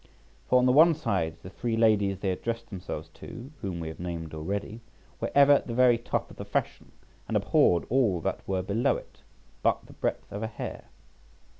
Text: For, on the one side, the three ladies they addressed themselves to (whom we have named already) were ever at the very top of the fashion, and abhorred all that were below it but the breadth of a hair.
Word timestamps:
For, 0.47 0.57
on 0.57 0.65
the 0.65 0.71
one 0.71 0.95
side, 0.95 1.35
the 1.43 1.49
three 1.51 1.77
ladies 1.77 2.17
they 2.17 2.31
addressed 2.31 2.71
themselves 2.71 3.07
to 3.09 3.51
(whom 3.61 3.79
we 3.79 3.87
have 3.87 3.99
named 3.99 4.33
already) 4.33 4.79
were 5.19 5.29
ever 5.35 5.51
at 5.51 5.67
the 5.67 5.75
very 5.75 5.99
top 5.99 6.31
of 6.31 6.37
the 6.37 6.43
fashion, 6.43 6.91
and 7.27 7.37
abhorred 7.37 7.85
all 7.87 8.19
that 8.21 8.39
were 8.47 8.63
below 8.63 8.97
it 8.97 9.21
but 9.61 9.85
the 9.85 9.93
breadth 9.93 10.31
of 10.31 10.41
a 10.41 10.47
hair. 10.47 10.85